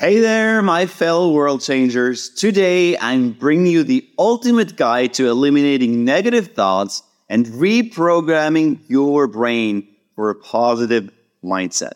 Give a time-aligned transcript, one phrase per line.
[0.00, 2.30] Hey there, my fellow world changers.
[2.30, 9.88] Today I'm bringing you the ultimate guide to eliminating negative thoughts and reprogramming your brain
[10.14, 11.10] for a positive
[11.42, 11.94] mindset.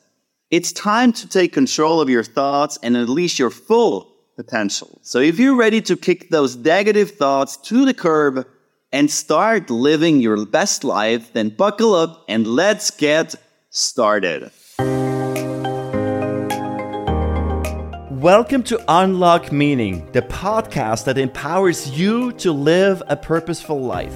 [0.51, 4.99] It's time to take control of your thoughts and unleash your full potential.
[5.03, 8.49] So if you're ready to kick those negative thoughts to the curb
[8.91, 13.37] and start living your best life, then buckle up and let's get
[13.71, 14.51] started.
[18.23, 24.15] Welcome to Unlock Meaning, the podcast that empowers you to live a purposeful life.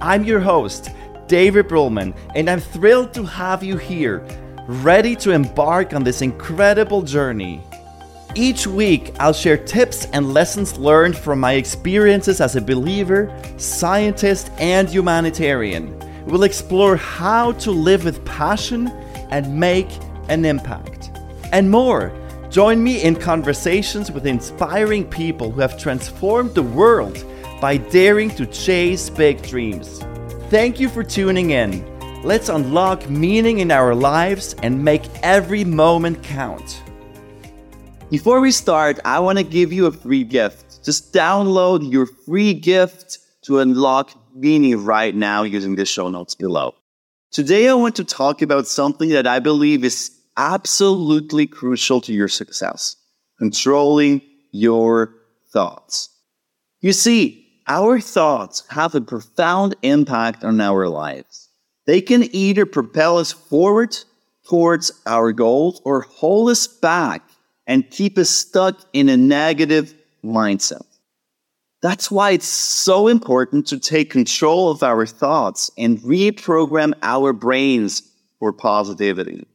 [0.00, 0.88] I'm your host,
[1.26, 4.26] David Brühlmann, and I'm thrilled to have you here,
[4.66, 7.60] ready to embark on this incredible journey.
[8.34, 14.50] Each week, I'll share tips and lessons learned from my experiences as a believer, scientist,
[14.56, 15.94] and humanitarian.
[16.24, 18.88] We'll explore how to live with passion
[19.28, 19.90] and make
[20.30, 21.10] an impact.
[21.52, 22.10] And more
[22.54, 27.24] Join me in conversations with inspiring people who have transformed the world
[27.60, 29.98] by daring to chase big dreams.
[30.50, 31.84] Thank you for tuning in.
[32.22, 36.80] Let's unlock meaning in our lives and make every moment count.
[38.08, 40.84] Before we start, I want to give you a free gift.
[40.84, 46.76] Just download your free gift to unlock meaning right now using the show notes below.
[47.32, 52.28] Today, I want to talk about something that I believe is absolutely crucial to your
[52.28, 52.96] success
[53.38, 55.14] controlling your
[55.52, 56.08] thoughts.
[56.80, 61.48] You see, our thoughts have a profound impact on our lives.
[61.86, 63.96] They can either propel us forward
[64.48, 67.22] towards our goals or hold us back
[67.66, 70.84] and keep us stuck in a negative mindset.
[71.82, 78.02] That's why it's so important to take control of our thoughts and reprogram our brains
[78.38, 79.46] for positivity.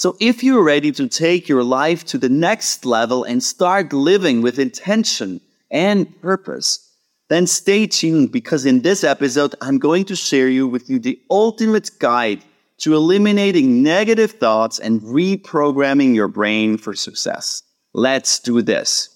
[0.00, 4.40] So if you're ready to take your life to the next level and start living
[4.40, 6.90] with intention and purpose,
[7.28, 11.20] then stay tuned because in this episode, I'm going to share you with you the
[11.30, 12.42] ultimate guide
[12.78, 17.62] to eliminating negative thoughts and reprogramming your brain for success.
[17.92, 19.14] Let's do this.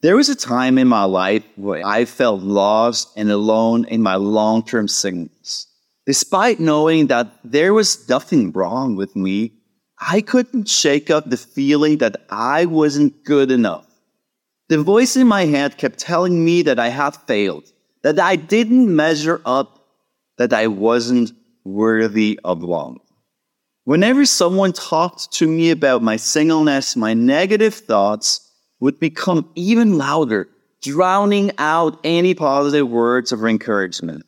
[0.00, 4.16] There was a time in my life where I felt lost and alone in my
[4.16, 5.68] long-term sickness.
[6.06, 9.61] Despite knowing that there was nothing wrong with me,
[10.04, 13.86] I couldn't shake up the feeling that I wasn't good enough.
[14.68, 17.70] The voice in my head kept telling me that I had failed,
[18.02, 19.86] that I didn't measure up,
[20.38, 21.30] that I wasn't
[21.64, 22.96] worthy of love.
[23.84, 30.48] Whenever someone talked to me about my singleness, my negative thoughts would become even louder,
[30.80, 34.24] drowning out any positive words of encouragement.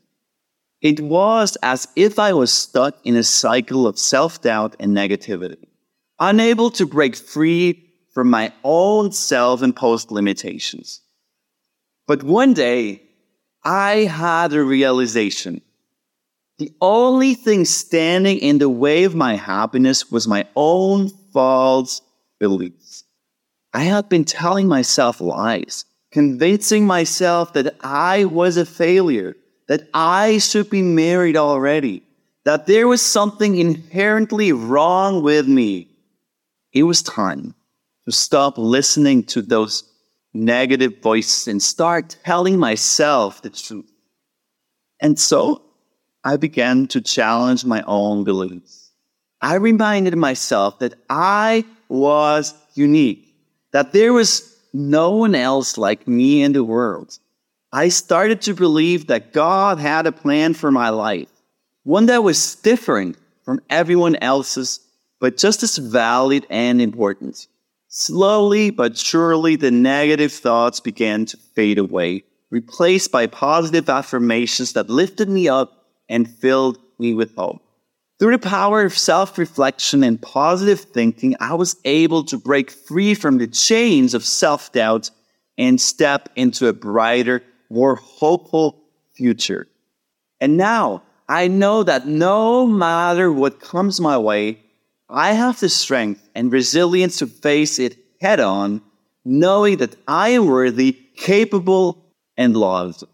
[0.84, 5.66] It was as if I was stuck in a cycle of self doubt and negativity,
[6.20, 11.00] unable to break free from my own self imposed limitations.
[12.06, 13.00] But one day,
[13.64, 15.62] I had a realization.
[16.58, 22.02] The only thing standing in the way of my happiness was my own false
[22.38, 23.04] beliefs.
[23.72, 29.34] I had been telling myself lies, convincing myself that I was a failure
[29.68, 32.02] that I should be married already,
[32.44, 35.88] that there was something inherently wrong with me.
[36.72, 37.54] It was time
[38.04, 39.84] to stop listening to those
[40.34, 43.90] negative voices and start telling myself the truth.
[45.00, 45.62] And so
[46.24, 48.90] I began to challenge my own beliefs.
[49.40, 53.34] I reminded myself that I was unique,
[53.72, 57.18] that there was no one else like me in the world.
[57.74, 61.26] I started to believe that God had a plan for my life,
[61.82, 64.78] one that was different from everyone else's,
[65.18, 67.48] but just as valid and important.
[67.88, 74.88] Slowly but surely, the negative thoughts began to fade away, replaced by positive affirmations that
[74.88, 77.60] lifted me up and filled me with hope.
[78.20, 83.14] Through the power of self reflection and positive thinking, I was able to break free
[83.14, 85.10] from the chains of self doubt
[85.58, 87.42] and step into a brighter,
[87.74, 88.78] more hopeful
[89.14, 89.66] future.
[90.40, 94.60] And now I know that no matter what comes my way,
[95.08, 98.80] I have the strength and resilience to face it head on,
[99.24, 101.98] knowing that I am worthy, capable,
[102.36, 103.04] and loved.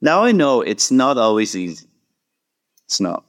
[0.00, 1.86] Now I know it's not always easy.
[2.86, 3.24] It's not.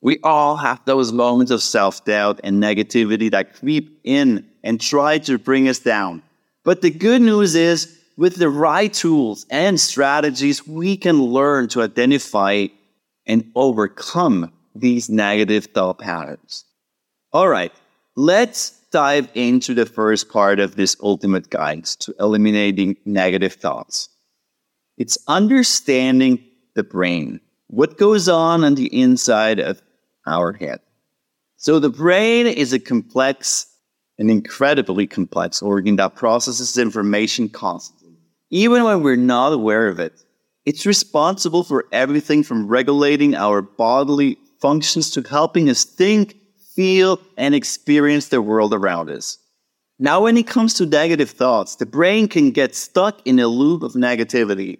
[0.00, 5.18] We all have those moments of self doubt and negativity that creep in and try
[5.18, 6.22] to bring us down.
[6.62, 11.82] But the good news is with the right tools and strategies, we can learn to
[11.82, 12.66] identify
[13.26, 16.64] and overcome these negative thought patterns.
[17.32, 17.72] All right,
[18.16, 24.08] let's dive into the first part of this ultimate guide to eliminating negative thoughts.
[24.96, 26.44] It's understanding
[26.74, 29.82] the brain, what goes on on the inside of
[30.26, 30.80] our head.
[31.56, 33.66] So the brain is a complex,
[34.18, 38.03] an incredibly complex organ that processes information constantly,
[38.54, 40.12] even when we're not aware of it.
[40.64, 46.36] It's responsible for everything from regulating our bodily functions to helping us think,
[46.76, 49.38] feel, and experience the world around us.
[49.98, 53.82] Now, when it comes to negative thoughts, the brain can get stuck in a loop
[53.82, 54.78] of negativity.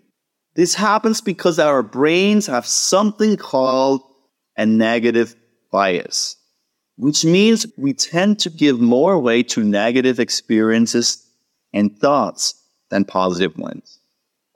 [0.54, 4.02] This happens because our brains have something called
[4.56, 5.34] a negative
[5.72, 6.36] bias,
[6.96, 11.26] which means we tend to give more weight to negative experiences
[11.72, 12.60] and thoughts
[12.90, 14.00] than positive ones.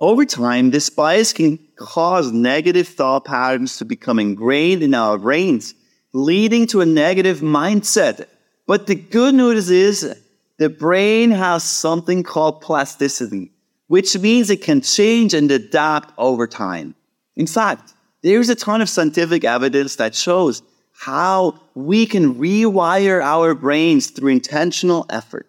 [0.01, 5.75] Over time, this bias can cause negative thought patterns to become ingrained in our brains,
[6.13, 8.27] leading to a negative mindset.
[8.67, 10.17] But the good news is
[10.59, 13.51] the brain has something called plasticity,
[13.89, 16.95] which means it can change and adapt over time.
[17.37, 23.55] In fact, there's a ton of scientific evidence that shows how we can rewire our
[23.55, 25.48] brains through intentional effort.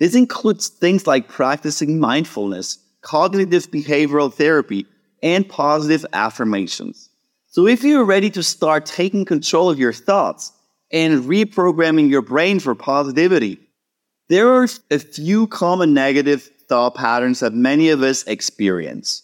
[0.00, 4.86] This includes things like practicing mindfulness, cognitive behavioral therapy,
[5.22, 7.10] and positive affirmations.
[7.48, 10.52] So if you're ready to start taking control of your thoughts
[10.90, 13.60] and reprogramming your brain for positivity,
[14.28, 19.22] there are a few common negative thought patterns that many of us experience.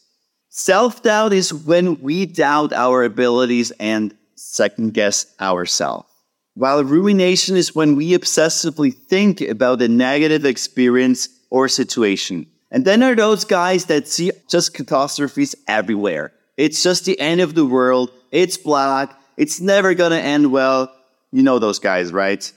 [0.51, 6.11] Self doubt is when we doubt our abilities and second guess ourselves.
[6.57, 12.47] While rumination is when we obsessively think about a negative experience or situation.
[12.71, 16.33] And then are those guys that see just catastrophes everywhere.
[16.57, 18.11] It's just the end of the world.
[18.33, 19.21] It's black.
[19.37, 20.91] It's never to end well.
[21.31, 22.51] You know those guys, right?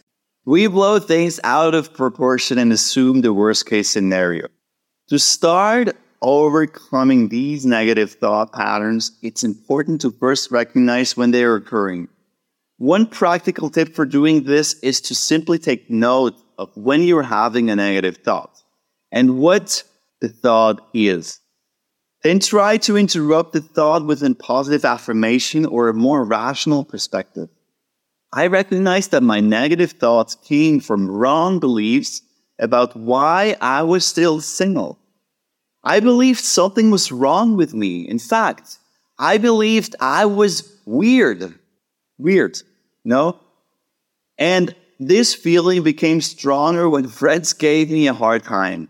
[0.45, 4.47] We blow things out of proportion and assume the worst case scenario.
[5.09, 5.89] To start
[6.21, 12.07] overcoming these negative thought patterns, it's important to first recognize when they are occurring.
[12.79, 17.69] One practical tip for doing this is to simply take note of when you're having
[17.69, 18.63] a negative thought
[19.11, 19.83] and what
[20.21, 21.41] the thought is.
[22.23, 27.49] Then try to interrupt the thought with a positive affirmation or a more rational perspective.
[28.31, 32.21] I recognize that my negative thoughts came from wrong beliefs
[32.59, 34.99] about why I was still single.
[35.83, 38.07] I believed something was wrong with me.
[38.07, 38.77] In fact,
[39.17, 41.59] I believed I was weird.
[42.19, 42.61] Weird,
[43.03, 43.39] no?
[44.37, 48.89] And this feeling became stronger when friends gave me a hard time.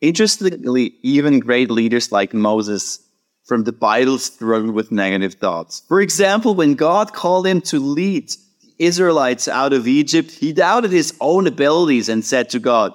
[0.00, 3.00] Interestingly, even great leaders like Moses
[3.44, 5.82] from the Bible struggled with negative thoughts.
[5.88, 10.90] For example, when God called him to lead the Israelites out of Egypt, he doubted
[10.90, 12.92] his own abilities and said to God,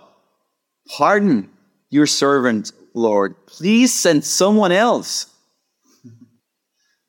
[0.97, 1.49] Pardon
[1.89, 3.35] your servant, Lord.
[3.47, 5.32] Please send someone else.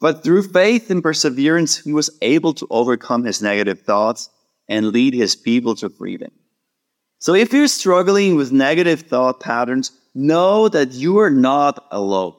[0.04, 4.28] But through faith and perseverance, he was able to overcome his negative thoughts
[4.68, 6.30] and lead his people to freedom.
[7.20, 12.34] So if you're struggling with negative thought patterns, know that you are not alone.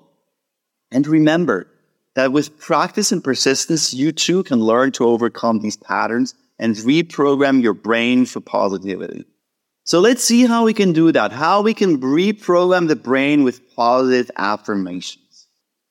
[0.91, 1.65] And remember
[2.13, 7.63] that with practice and persistence, you too can learn to overcome these patterns and reprogram
[7.63, 9.25] your brain for positivity.
[9.85, 13.75] So let's see how we can do that, how we can reprogram the brain with
[13.75, 15.47] positive affirmations.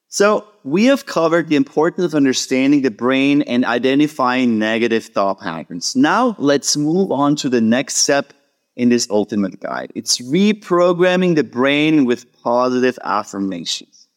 [0.07, 5.95] So we have covered the importance of understanding the brain and identifying negative thought patterns.
[5.95, 8.33] Now let's move on to the next step
[8.75, 9.93] in this ultimate guide.
[9.95, 14.09] It's reprogramming the brain with positive affirmations.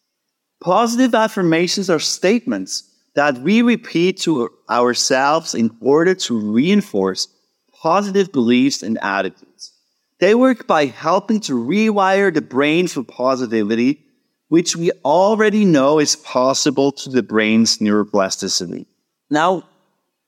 [0.61, 2.83] Positive affirmations are statements
[3.15, 7.27] that we repeat to ourselves in order to reinforce
[7.73, 9.73] positive beliefs and attitudes.
[10.19, 14.06] They work by helping to rewire the brain for positivity,
[14.49, 18.85] which we already know is possible to the brain's neuroplasticity.
[19.29, 19.63] Now,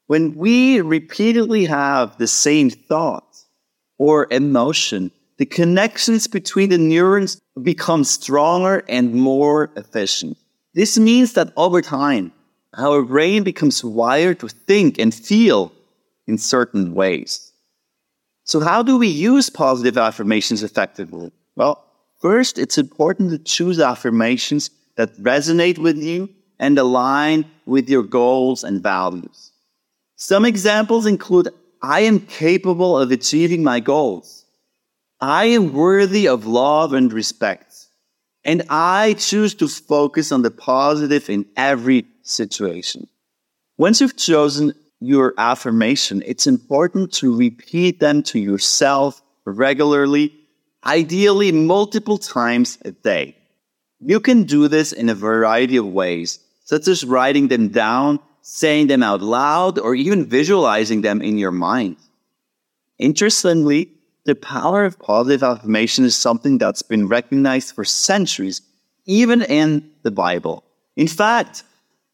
[0.07, 3.29] when we repeatedly have the same thought,
[3.99, 10.37] or emotion, the connections between the neurons become stronger and more efficient.
[10.73, 12.31] This means that over time,
[12.77, 15.71] our brain becomes wired to think and feel
[16.27, 17.51] in certain ways.
[18.45, 21.31] So how do we use positive affirmations effectively?
[21.55, 21.83] Well,
[22.19, 28.63] first, it's important to choose affirmations that resonate with you and align with your goals
[28.63, 29.51] and values.
[30.15, 31.49] Some examples include
[31.81, 34.45] I am capable of achieving my goals.
[35.21, 37.87] I am worthy of love and respect.
[38.43, 43.07] And I choose to focus on the positive in every situation.
[43.77, 50.33] Once you've chosen your affirmation, it's important to repeat them to yourself regularly,
[50.85, 53.35] ideally multiple times a day.
[53.99, 58.87] You can do this in a variety of ways, such as writing them down, saying
[58.87, 61.97] them out loud, or even visualizing them in your mind.
[62.97, 63.91] Interestingly,
[64.25, 68.61] the power of positive affirmation is something that's been recognized for centuries,
[69.05, 70.63] even in the Bible.
[70.95, 71.63] In fact,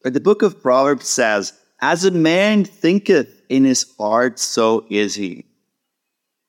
[0.02, 5.44] the book of Proverbs says, As a man thinketh in his heart, so is he.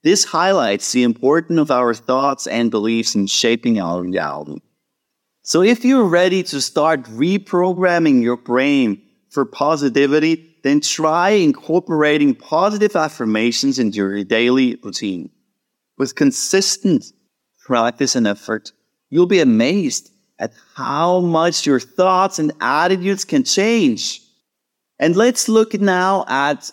[0.04, 4.62] This highlights the importance of our thoughts and beliefs in shaping our reality.
[5.44, 12.96] So if you're ready to start reprogramming your brain for positivity, then try incorporating positive
[12.96, 15.30] affirmations into your daily routine.
[15.98, 17.06] With consistent
[17.66, 18.72] practice and effort,
[19.10, 24.22] you'll be amazed at how much your thoughts and attitudes can change.
[25.00, 26.72] And let's look now at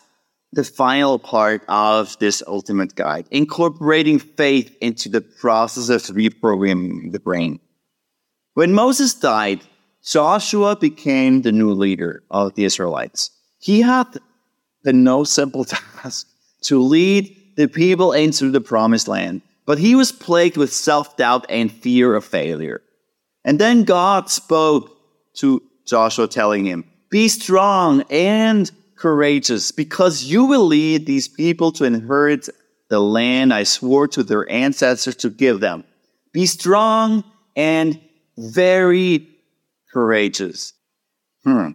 [0.55, 7.21] the final part of this ultimate guide, incorporating faith into the process of reprogramming the
[7.21, 7.59] brain.
[8.55, 9.63] When Moses died,
[10.05, 13.31] Joshua became the new leader of the Israelites.
[13.59, 14.07] He had
[14.83, 15.65] the no simple
[16.03, 16.29] task
[16.63, 21.47] to lead the people into the promised land, but he was plagued with self doubt
[21.49, 22.83] and fear of failure.
[23.45, 24.97] And then God spoke
[25.35, 31.85] to Joshua, telling him, Be strong and courageous, because you will lead these people to
[31.85, 32.49] inherit
[32.91, 35.85] the land I swore to their ancestors to give them.
[36.33, 37.25] Be strong
[37.57, 38.01] and
[38.37, 39.29] very
[39.93, 40.73] courageous.
[41.45, 41.71] Hmm.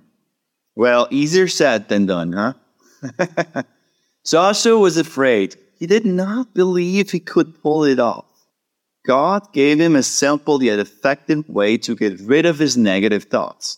[0.76, 2.54] Well, easier said than done, huh?
[4.26, 5.56] Joshua was afraid.
[5.78, 8.26] He did not believe he could pull it off.
[9.08, 13.78] God gave him a simple yet effective way to get rid of his negative thoughts.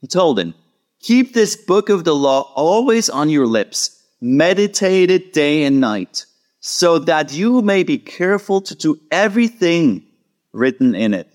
[0.00, 0.54] He told him,
[1.02, 6.26] Keep this book of the law always on your lips, meditate it day and night,
[6.60, 10.04] so that you may be careful to do everything
[10.52, 11.28] written in it.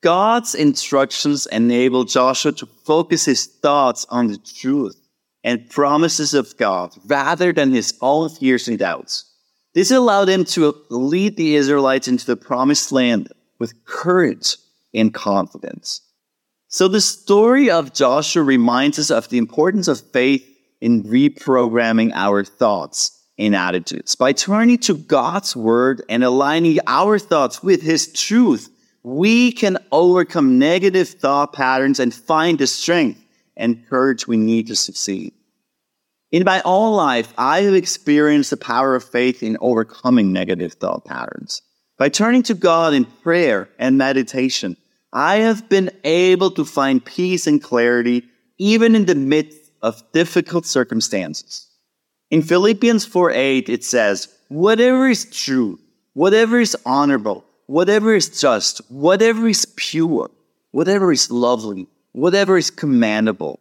[0.00, 5.00] God's instructions enable Joshua to focus his thoughts on the truth
[5.42, 9.24] and promises of God rather than his own fears and doubts.
[9.74, 14.56] This allowed him to lead the Israelites into the promised land with courage
[14.94, 16.00] and confidence.
[16.74, 20.44] So the story of Joshua reminds us of the importance of faith
[20.80, 24.16] in reprogramming our thoughts and attitudes.
[24.16, 28.70] By turning to God's word and aligning our thoughts with his truth,
[29.04, 33.24] we can overcome negative thought patterns and find the strength
[33.56, 35.32] and courage we need to succeed.
[36.32, 41.04] In my own life, I have experienced the power of faith in overcoming negative thought
[41.04, 41.62] patterns.
[41.98, 44.76] By turning to God in prayer and meditation,
[45.14, 48.24] I have been able to find peace and clarity
[48.58, 51.68] even in the midst of difficult circumstances.
[52.32, 55.78] In Philippians 4 8, it says, Whatever is true,
[56.14, 60.32] whatever is honorable, whatever is just, whatever is pure,
[60.72, 63.60] whatever is lovely, whatever is commendable,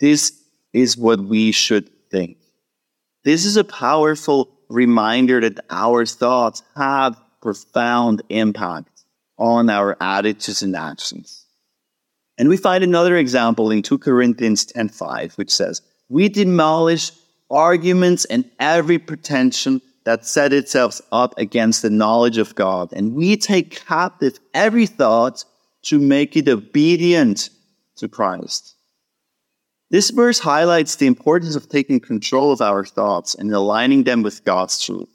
[0.00, 0.32] this
[0.72, 2.38] is what we should think.
[3.24, 8.93] This is a powerful reminder that our thoughts have profound impact
[9.38, 11.44] on our attitudes and actions.
[12.38, 17.12] And we find another example in 2 Corinthians 10:5 which says, "We demolish
[17.50, 23.36] arguments and every pretension that set itself up against the knowledge of God, and we
[23.36, 25.44] take captive every thought
[25.82, 27.50] to make it obedient
[27.96, 28.74] to Christ."
[29.90, 34.44] This verse highlights the importance of taking control of our thoughts and aligning them with
[34.44, 35.08] God's truth.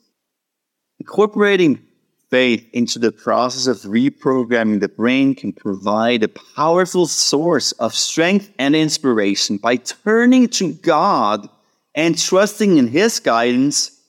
[1.00, 1.86] Incorporating
[2.30, 8.52] faith into the process of reprogramming the brain can provide a powerful source of strength
[8.60, 11.50] and inspiration by turning to God
[11.96, 14.00] and trusting in His guidance.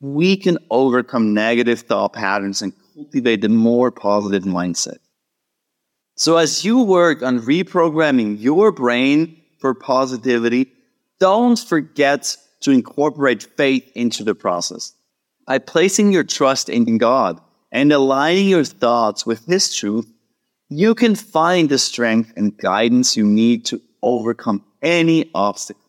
[0.00, 4.98] We can overcome negative thought patterns and cultivate a more positive mindset.
[6.16, 10.70] So, as you work on reprogramming your brain for positivity,
[11.20, 14.92] don't forget to incorporate faith into the process.
[15.46, 17.40] By placing your trust in God
[17.72, 20.12] and aligning your thoughts with His truth,
[20.68, 25.80] you can find the strength and guidance you need to overcome any obstacle.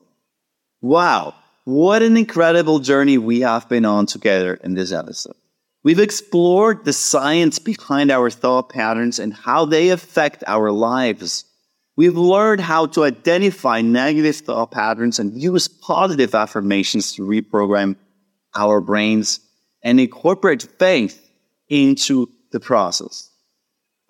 [0.82, 1.36] Wow,
[1.66, 5.36] what an incredible journey we have been on together in this episode.
[5.84, 11.44] We've explored the science behind our thought patterns and how they affect our lives.
[11.98, 17.98] We've learned how to identify negative thought patterns and use positive affirmations to reprogram
[18.56, 19.42] our brains
[19.84, 21.23] and incorporate faith
[21.70, 23.30] into the process.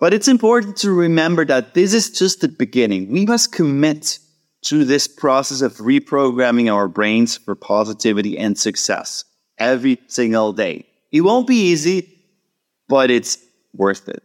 [0.00, 3.10] But it's important to remember that this is just the beginning.
[3.10, 4.18] We must commit
[4.64, 9.24] to this process of reprogramming our brains for positivity and success
[9.58, 12.08] every single day It won't be easy,
[12.88, 13.38] but it's
[13.72, 14.22] worth it.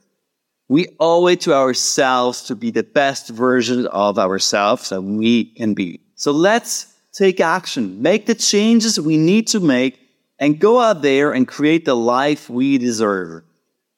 [0.69, 5.73] We owe it to ourselves to be the best version of ourselves that we can
[5.73, 5.99] be.
[6.15, 9.99] So let's take action, make the changes we need to make,
[10.39, 13.43] and go out there and create the life we deserve.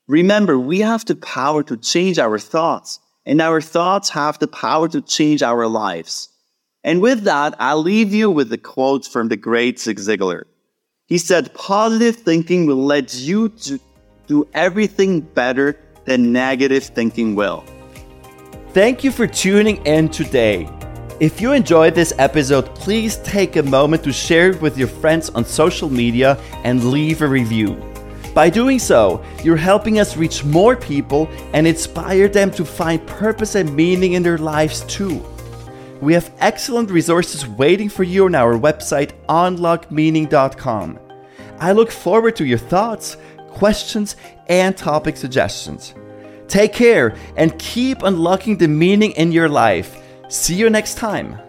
[0.07, 4.89] Remember, we have the power to change our thoughts, and our thoughts have the power
[4.89, 6.29] to change our lives.
[6.83, 10.45] And with that, I'll leave you with a quote from the great Zig Ziglar.
[11.05, 13.79] He said, Positive thinking will let you to
[14.27, 17.63] do everything better than negative thinking will.
[18.69, 20.67] Thank you for tuning in today.
[21.21, 25.29] If you enjoyed this episode, please take a moment to share it with your friends
[25.29, 27.79] on social media and leave a review.
[28.33, 33.53] By doing so, you're helping us reach more people and inspire them to find purpose
[33.53, 35.23] and meaning in their lives too.
[36.01, 40.99] We have excellent resources waiting for you on our website, unlockmeaning.com.
[41.59, 44.15] I look forward to your thoughts, questions,
[44.47, 45.93] and topic suggestions.
[46.47, 50.00] Take care and keep unlocking the meaning in your life.
[50.31, 51.41] See you next time.